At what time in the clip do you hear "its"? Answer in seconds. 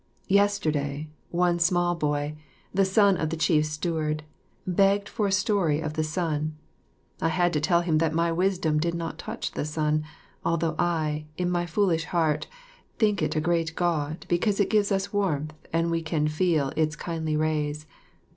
16.75-16.95